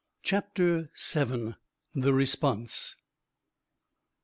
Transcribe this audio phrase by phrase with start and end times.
[0.23, 1.53] CHAPTER VII.
[1.93, 2.95] THE RESPONSE.